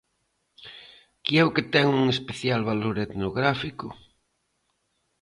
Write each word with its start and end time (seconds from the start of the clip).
¿Que 1.23 1.33
é 1.41 1.43
o 1.47 1.53
que 1.55 1.63
ten 1.73 1.87
un 2.01 2.05
especial 2.15 2.61
valor 2.69 2.95
etnográfico? 3.05 3.87